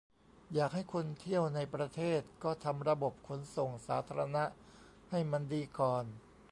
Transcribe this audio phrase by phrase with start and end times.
[0.53, 4.43] อยากให้คนเที่ยวในประเทศก็ทำระบบขนส่งสาธารณะ
[5.09, 6.05] ให้มันดีก่อน